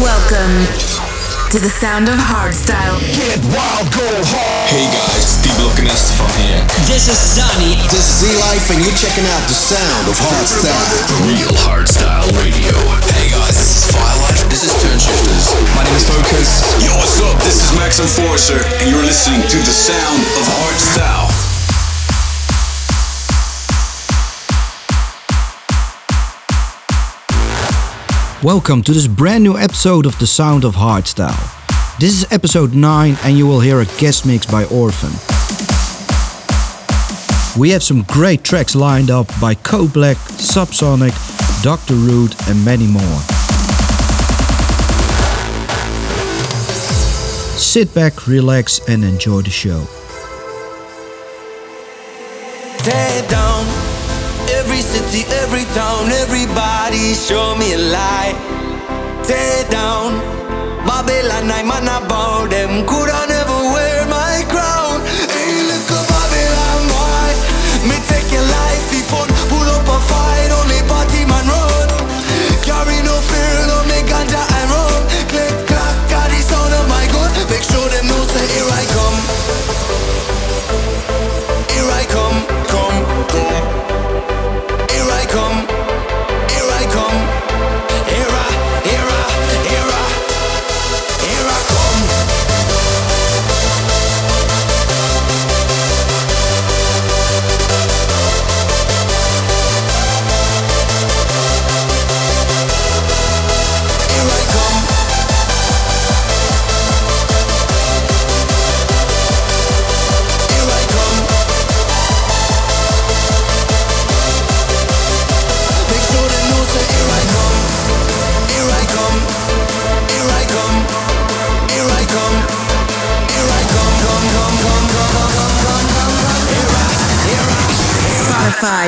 [0.00, 0.64] Welcome
[1.52, 2.96] to the sound of hardstyle.
[3.12, 4.72] Get wild, go hard.
[4.72, 6.64] Hey guys, Steve Lokinest from here.
[6.88, 7.76] This is Sunny.
[7.92, 11.04] This is Z-Life and you're checking out the sound of hardstyle.
[11.04, 12.72] The real hardstyle radio.
[13.12, 14.40] Hey guys, this is Firelight.
[14.48, 15.52] This is Turnshifters.
[15.76, 16.64] My name is Focus.
[16.80, 17.36] Yo, what's up?
[17.44, 21.28] This is Max Enforcer, and you're listening to the sound of hardstyle.
[28.42, 31.98] Welcome to this brand new episode of The Sound of Hardstyle.
[31.98, 35.10] This is episode 9 and you will hear a guest mix by Orphan.
[37.60, 39.56] We have some great tracks lined up by
[39.92, 41.12] Black, Sub Sonik,
[41.62, 41.92] Dr.
[41.92, 43.20] Rude and many more.
[47.58, 49.86] Sit back, relax and enjoy the show.
[52.78, 53.79] Tear down
[54.80, 58.36] every city, every town, everybody show me a light.
[59.24, 60.18] Tear down
[60.86, 62.86] Babylon, I'm on about them.
[62.86, 65.00] Could I never wear my crown?
[65.28, 67.30] Hey, look at Babylon, boy.
[67.88, 69.28] Me take your life, if fun.
[69.52, 71.88] Pull up a fight, only party man run.
[72.64, 75.00] Carry no fear, no make ganja and run.
[75.28, 77.28] Click, clack, got the sound of my gun.
[77.52, 78.99] Make sure them know say here I come.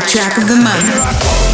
[0.00, 1.51] Track of the month.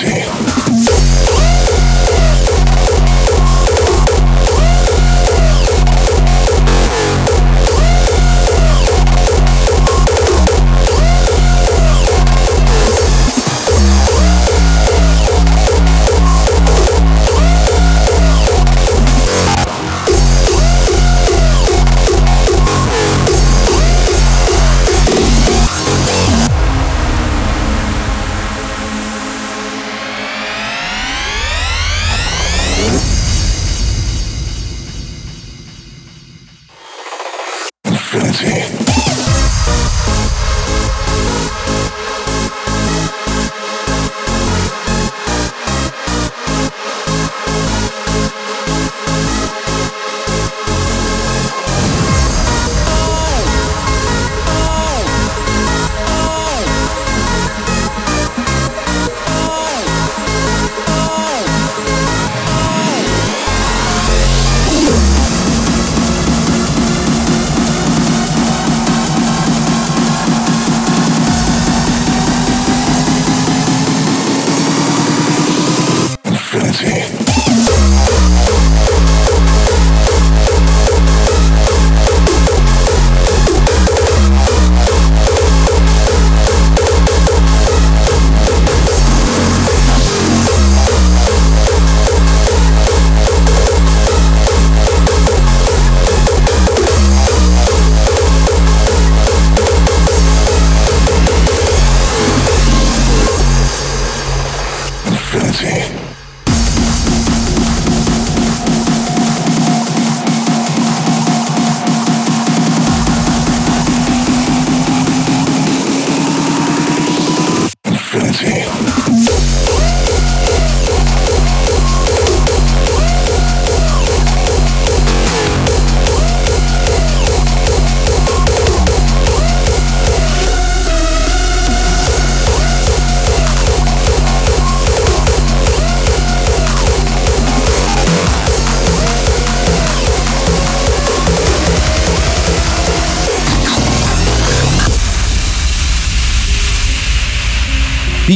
[0.00, 0.27] Guilty.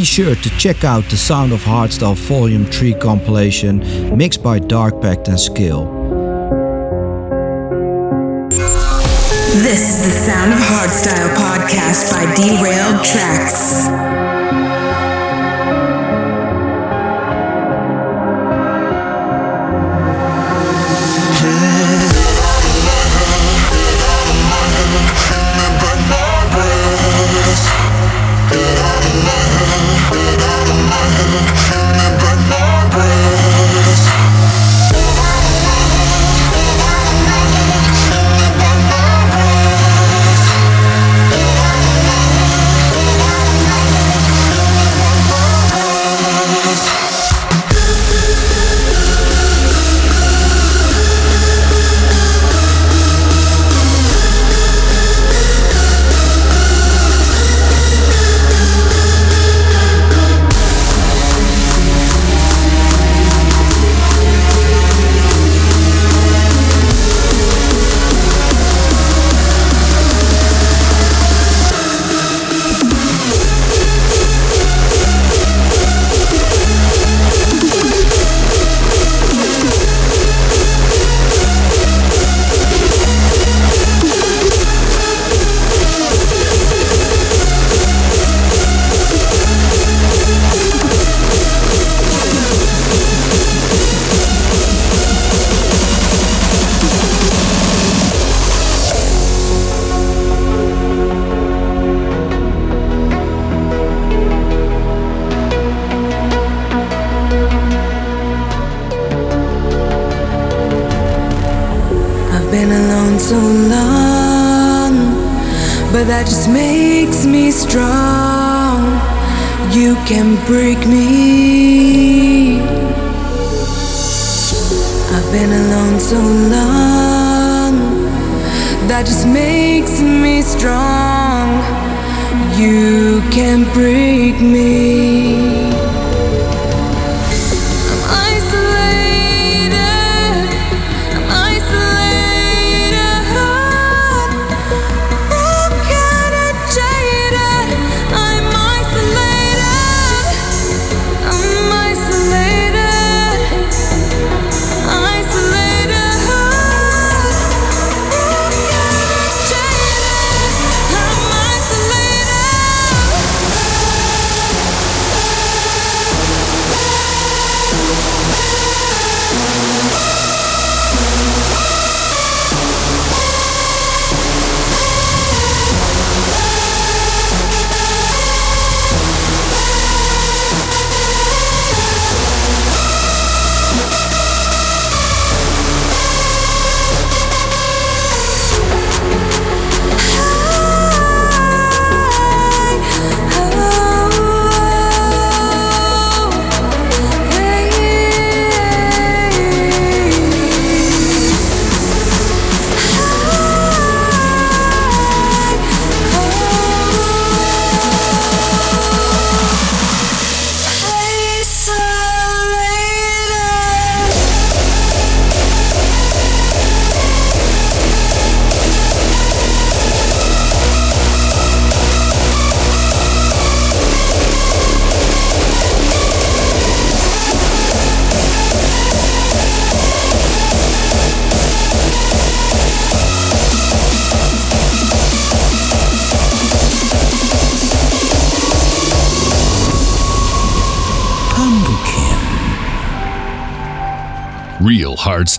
[0.02, 5.00] Be sure to check out the Sound of Hardstyle Volume 3 compilation mixed by Dark
[5.00, 5.84] Pact and Skill.
[9.62, 14.41] This is the Sound of Hardstyle podcast by Derailed Traxx.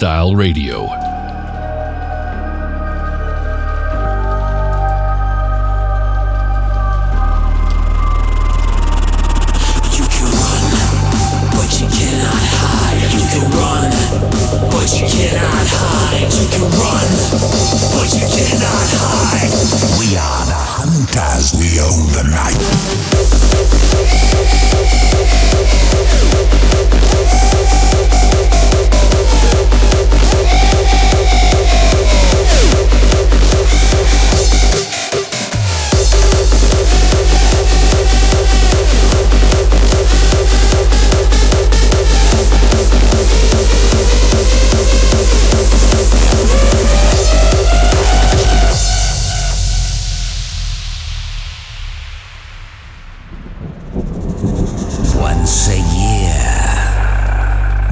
[0.03, 0.92] Hardstyle radio.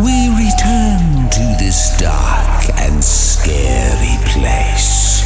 [0.04, 5.22] We return to this dark and scary place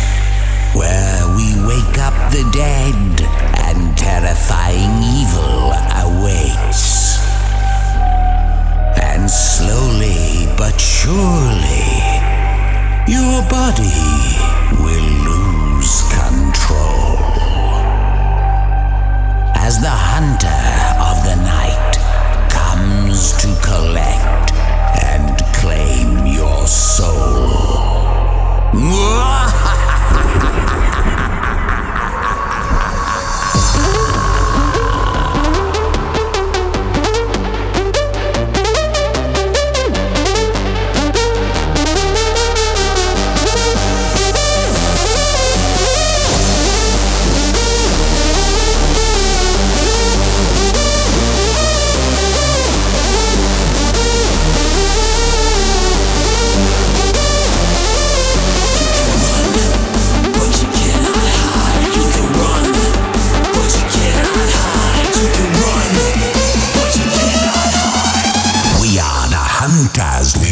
[0.73, 3.21] where we wake up the dead
[3.67, 5.71] and terrifying evil
[6.03, 7.19] awaits.
[8.99, 11.95] And slowly but surely,
[13.07, 14.03] your body
[14.83, 17.15] will lose control.
[19.55, 20.63] As the hunter
[20.99, 21.95] of the night
[22.49, 24.64] comes to collect
[25.65, 27.15] claim your soul.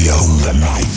[0.09, 0.92] hunters, the night.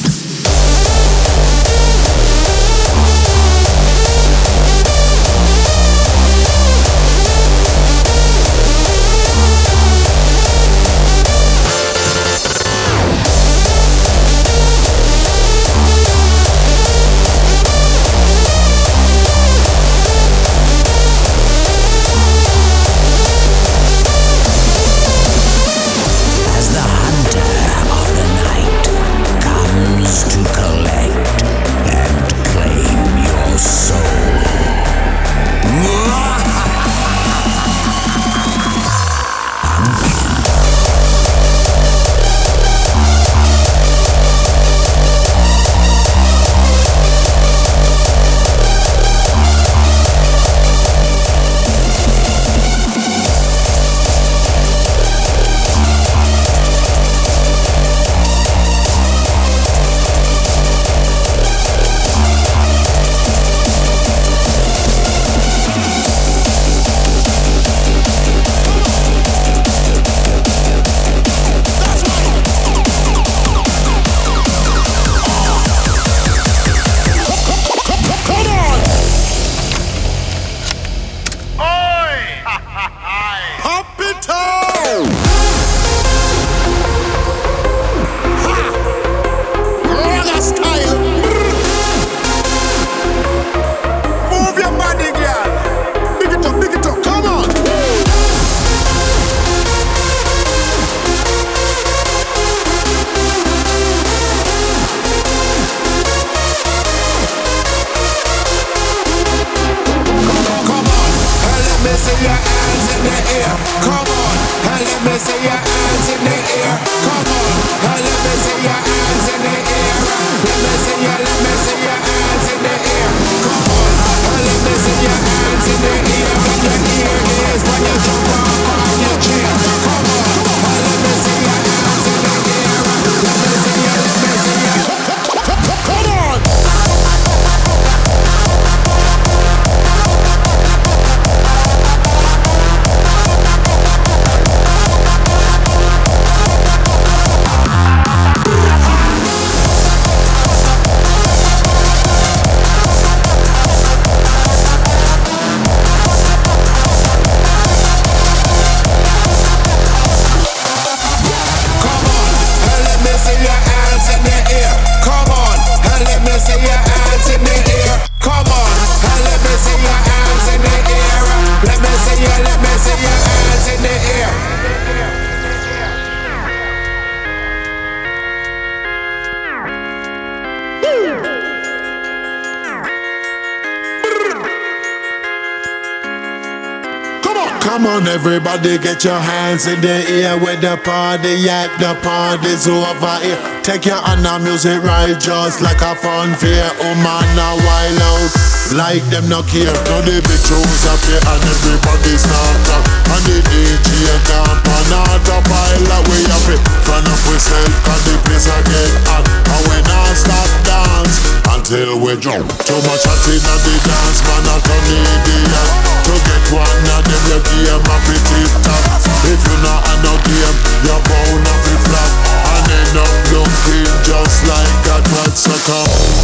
[188.26, 193.55] Everybody, get your hands in the air with the party at the party's over here.
[193.66, 196.70] Take your hand on music right just like a fun fair.
[196.86, 198.30] Oh man, a while out
[198.78, 199.74] like them no care.
[199.90, 202.86] Now the big tunes up here and everybody start rock.
[203.10, 206.62] And the DJ camp on autopilot way up it.
[206.86, 209.26] Run up with self cause the place a get hot.
[209.26, 211.18] And we not stop dance
[211.50, 212.46] until we jump.
[212.70, 215.70] Too much hot in the dance, man, I turn idiot.
[216.06, 218.82] To get one of them, you game a pretty top.
[219.26, 220.54] If you not a no game,
[220.86, 222.35] you're bound to be flop.
[222.70, 226.16] End up looking just like a twat sucker.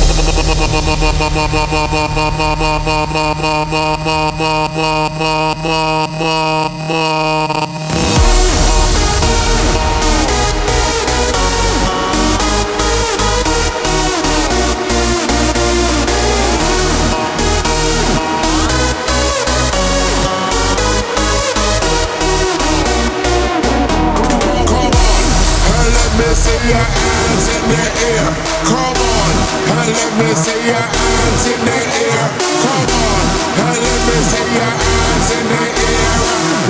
[26.68, 28.26] Your hands in the air.
[28.70, 29.34] Come on,
[29.72, 32.26] and let me see your hands in the air.
[32.62, 33.24] Come on,
[33.66, 36.14] and let me see your hands in the air.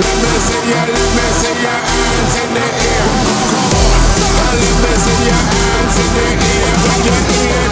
[0.01, 3.05] Let me see your, let me see your hands in the air.
[3.53, 4.01] Come on,
[4.41, 6.73] and let me see your hands in the air.
[6.83, 7.62] When you hear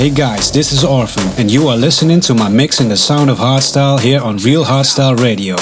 [0.00, 3.28] Hey guys, this is Orphan, and you are listening to my mix in the sound
[3.28, 5.56] of hardstyle here on Real Hardstyle Radio.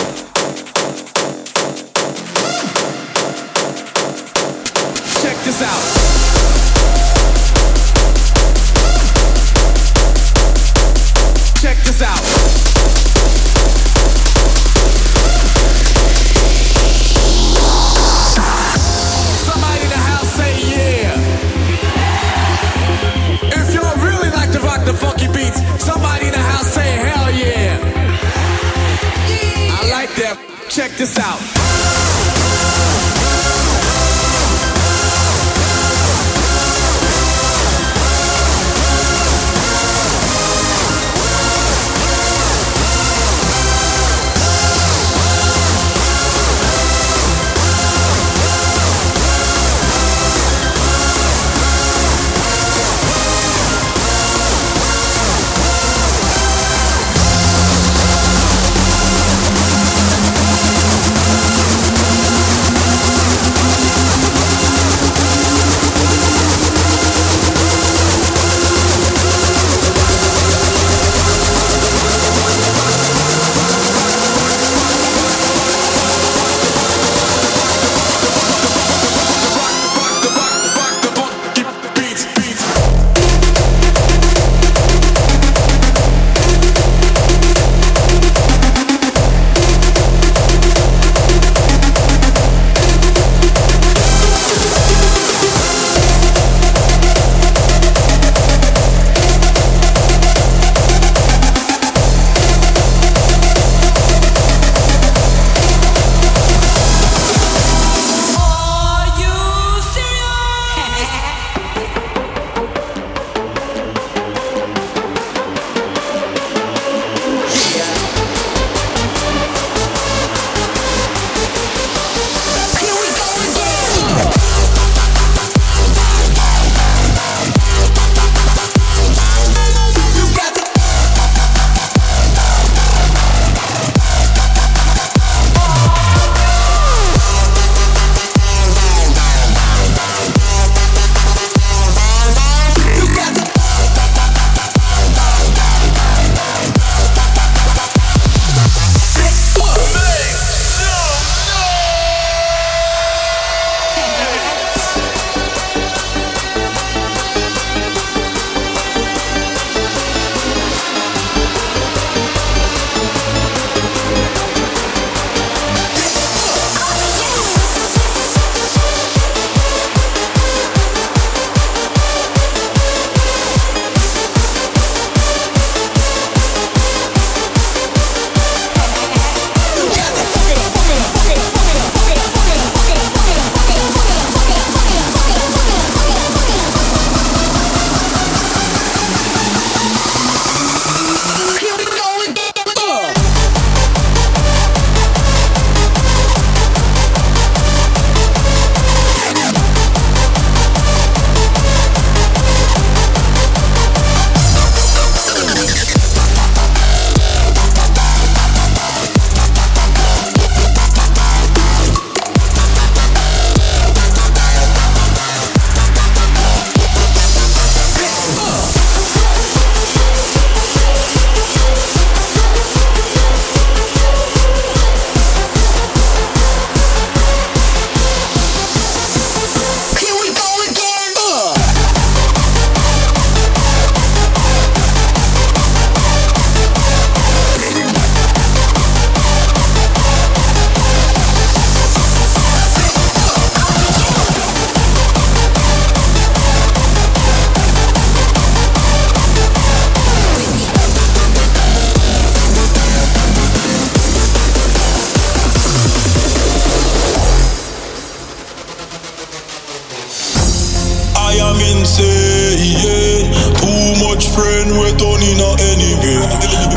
[261.28, 263.28] I am insane.
[263.60, 266.16] Too much friend, we turn in a enemy.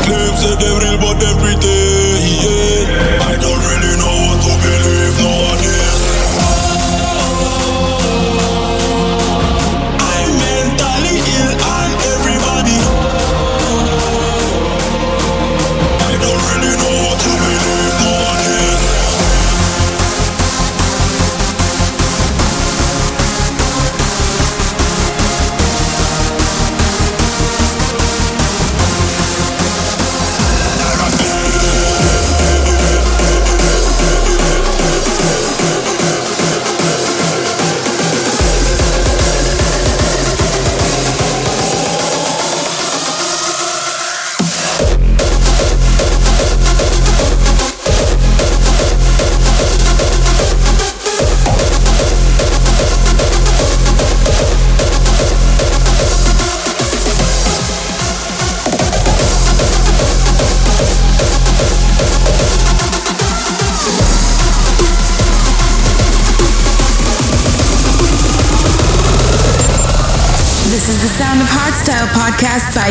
[0.04, 1.71] Claim they're real, but them pretend.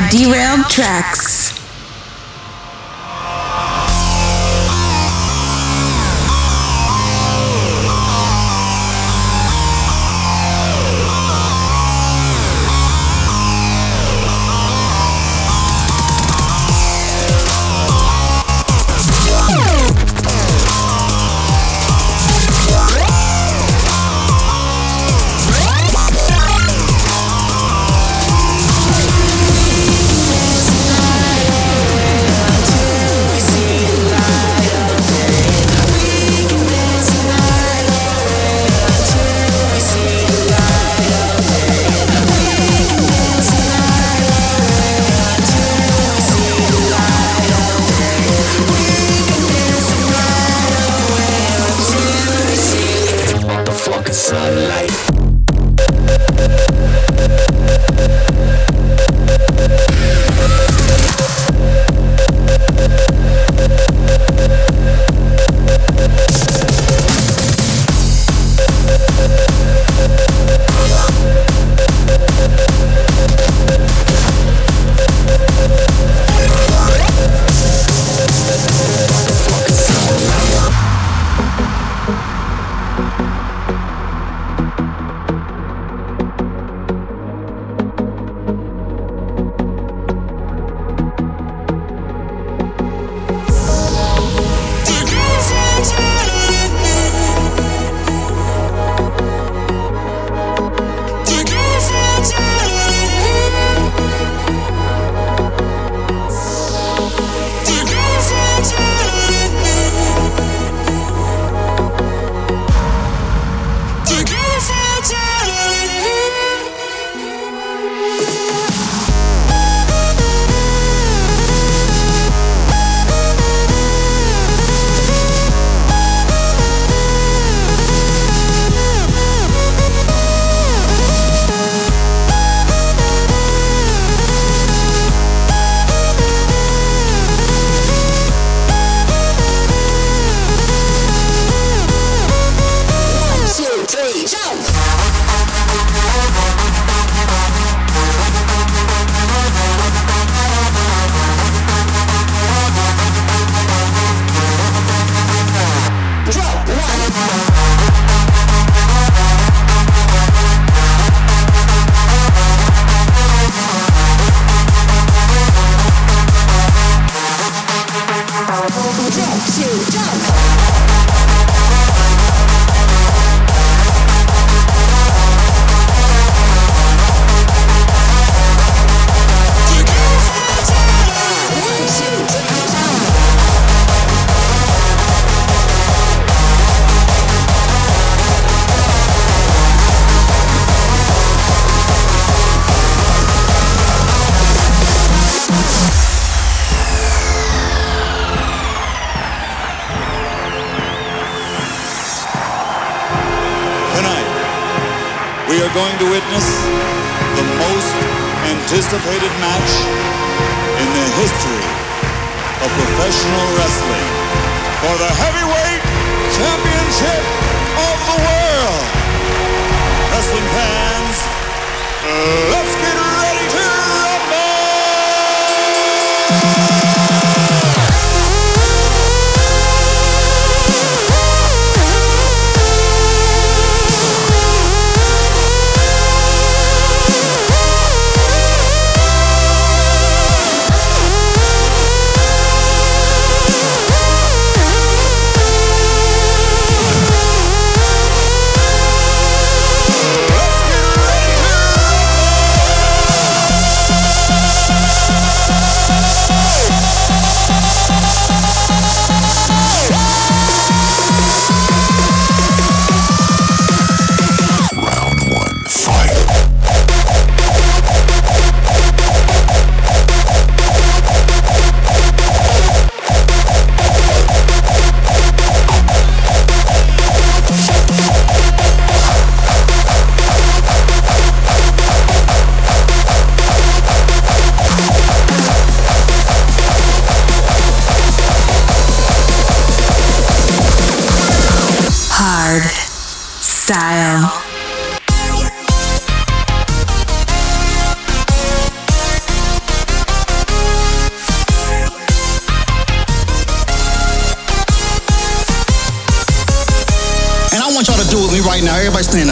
[0.10, 1.11] derailed track.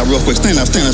[0.10, 0.38] Real quick.
[0.38, 0.94] Stand up, stand up,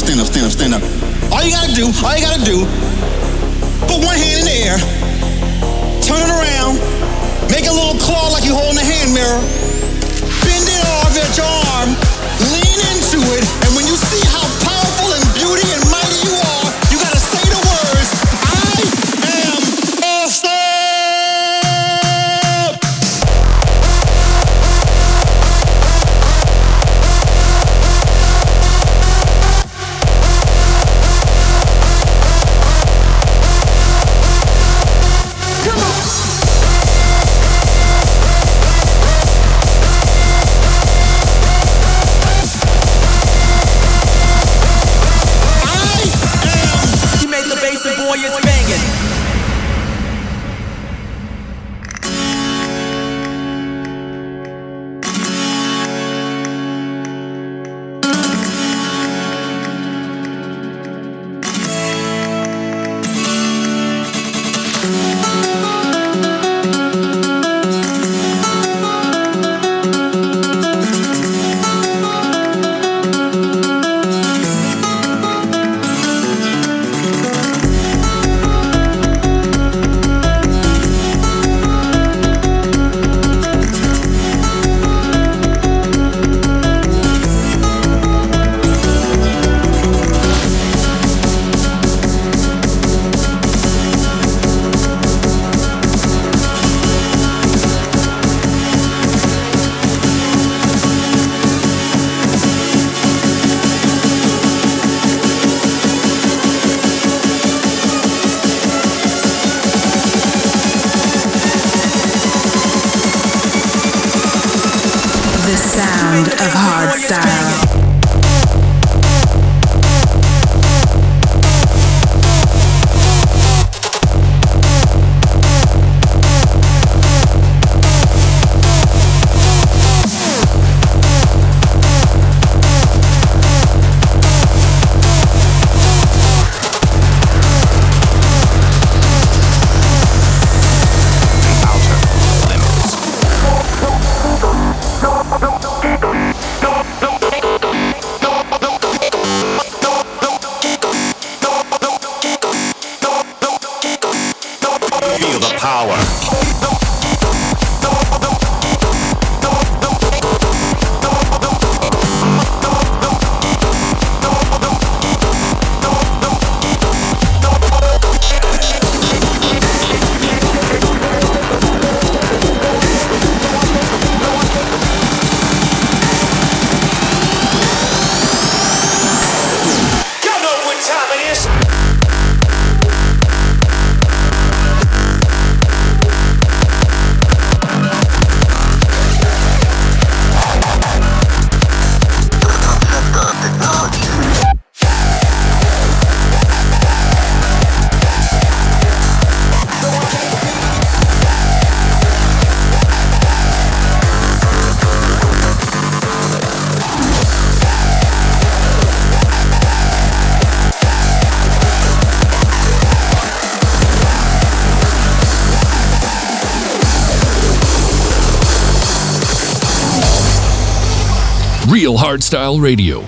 [222.15, 223.03] Hardstyle Radio.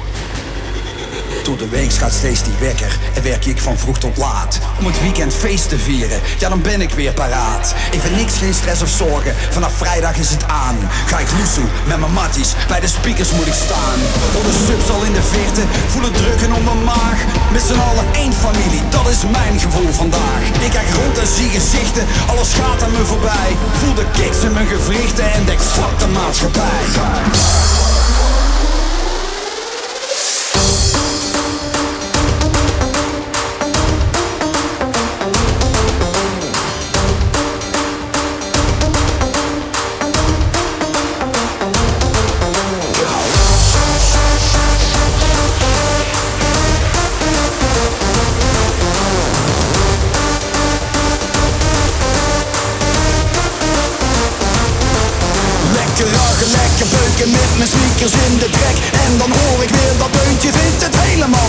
[1.44, 4.60] Door de week gaat steeds die wekker en werk ik van vroeg tot laat.
[4.80, 7.76] Om het weekend feest te vieren, ja dan ben ik weer paraat.
[7.92, 10.78] Even niks, geen stress of zorgen, vanaf vrijdag is het aan.
[11.06, 14.00] Ga ik loesoe met mijn matties, bij de speakers moet ik staan.
[14.48, 17.20] De subs al in de verte, voel het drukken om mijn maag.
[17.52, 20.42] Met z'n allen één familie, dat is mijn gevoel vandaag.
[20.66, 23.52] Ik kijk rond en zie gezichten, alles gaat aan me voorbij.
[23.80, 27.87] Voel de kicks in mijn gewrichten en denk fuck de maatschappij.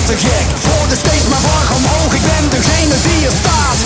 [0.06, 0.48] te gek.
[0.58, 3.77] Voor de steeds maar warm omhoog Ik ben degene die er staat.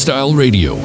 [0.00, 0.79] Hardstyle Radio.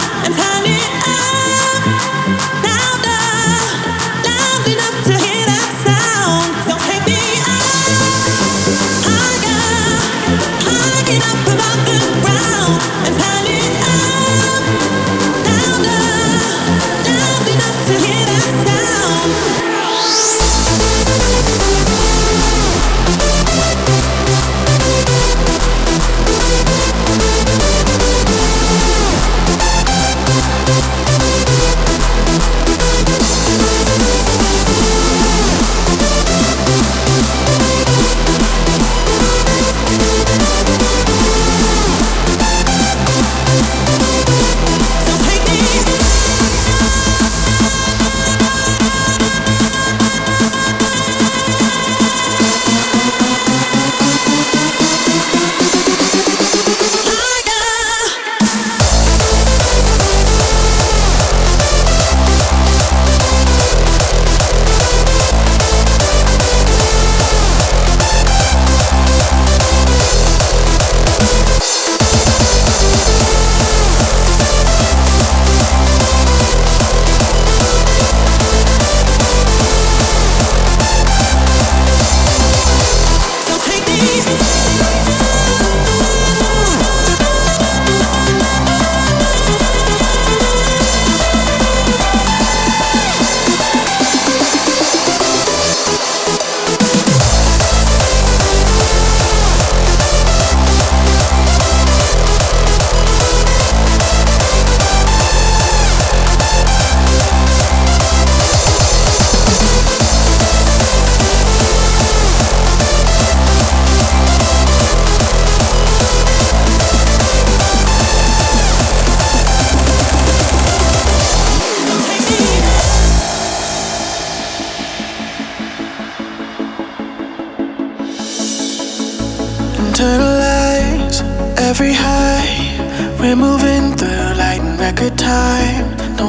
[0.00, 1.31] And turn it up,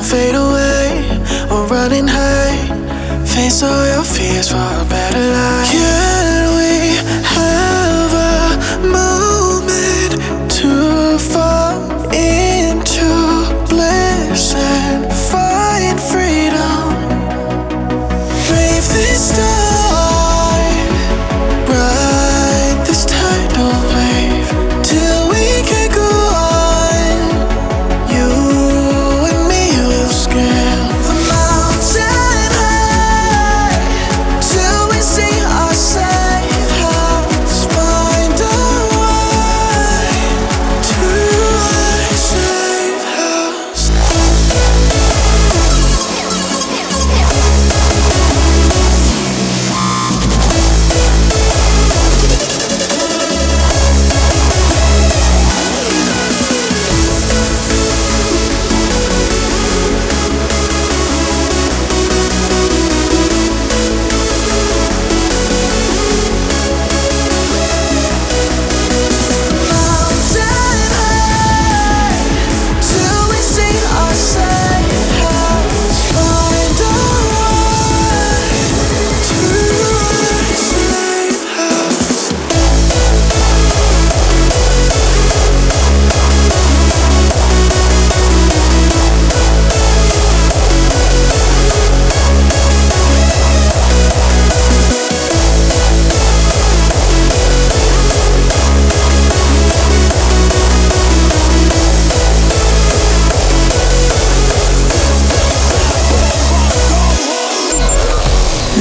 [0.03, 1.19] fade away.
[1.49, 2.57] We're running high.
[3.25, 5.73] Face all your fears for a better life.
[5.73, 6.02] Yeah.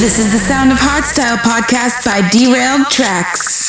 [0.02, 3.61] This is the Sound of Hardstyle podcast by Derailed Traxx.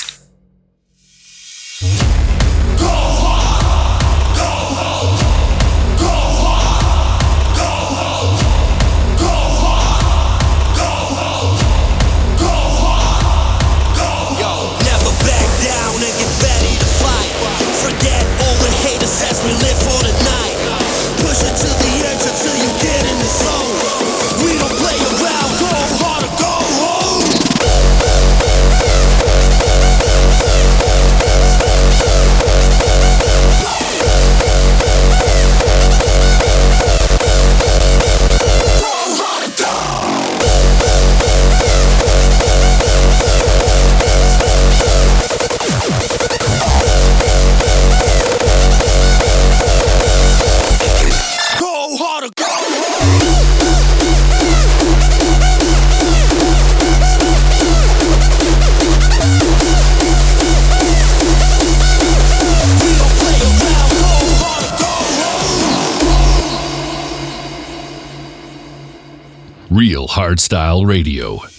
[70.34, 71.53] Hardstyle Radio.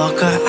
[0.00, 0.36] Motherfucker.
[0.36, 0.39] I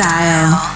[0.00, 0.69] style.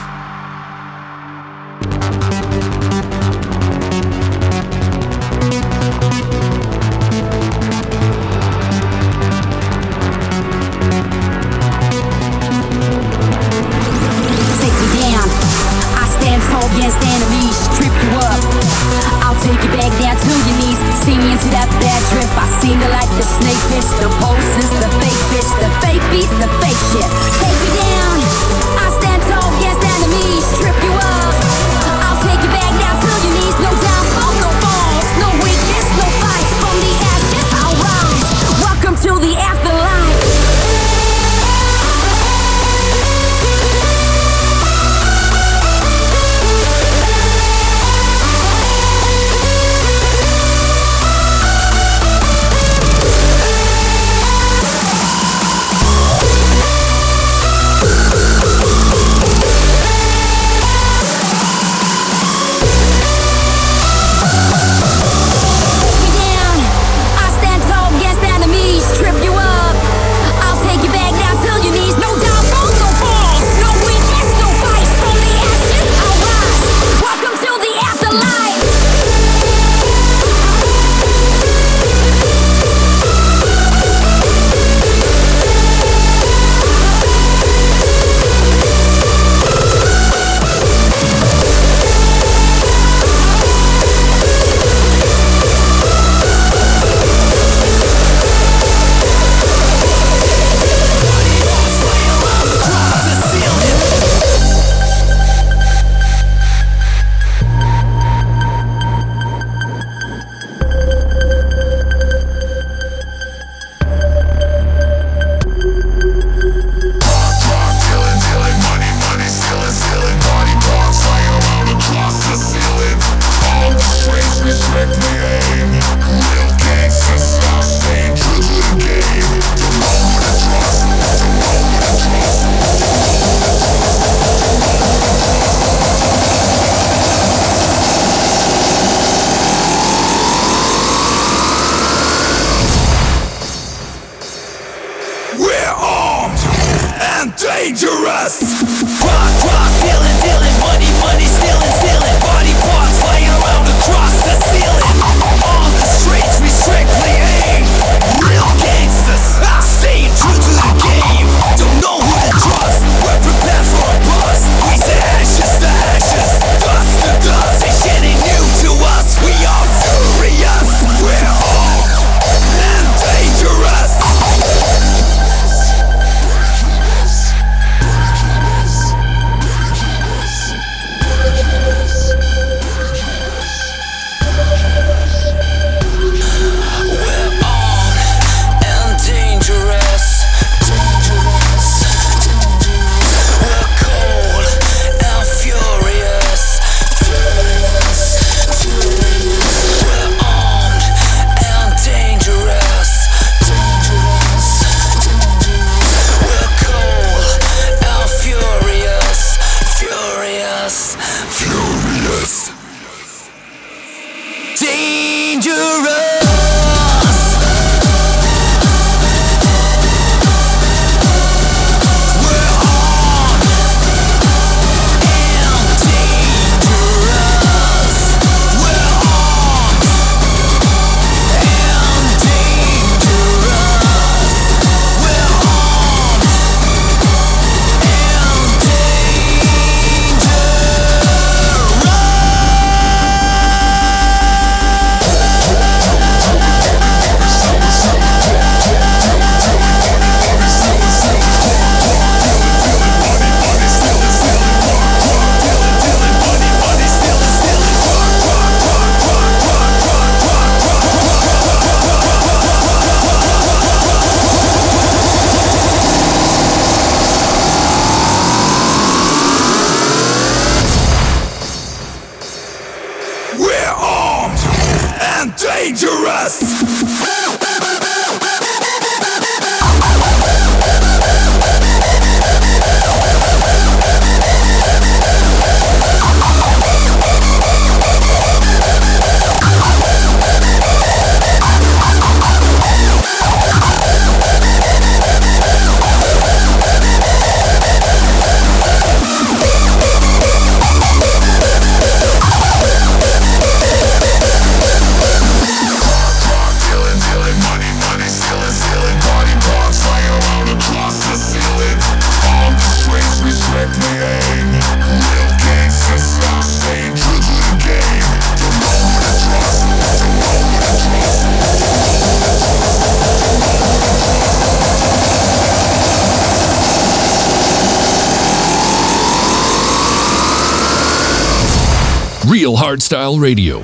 [332.27, 333.59] Real Hardstyle Radio.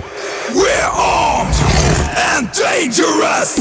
[0.54, 1.54] We're armed
[2.14, 3.56] and dangerous.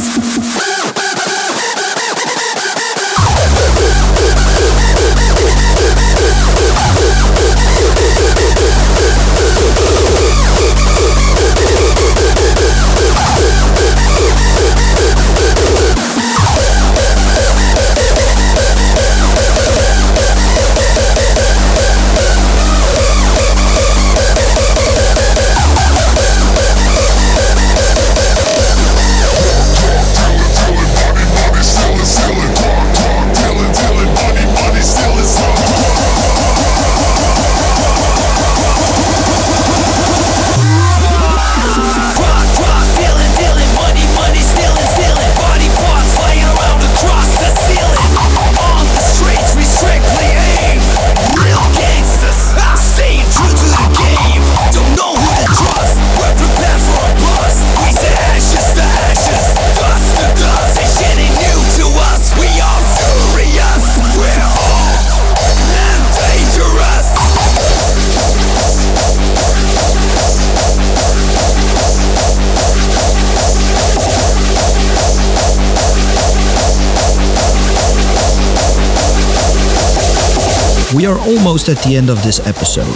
[81.09, 82.93] Are almost at the end of this episode.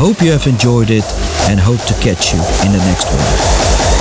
[0.00, 1.04] Hope you have enjoyed it
[1.52, 3.92] and hope to catch you in the next one.